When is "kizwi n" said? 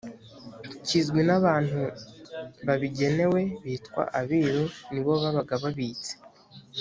0.85-1.29